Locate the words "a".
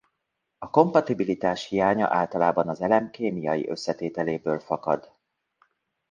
0.57-0.69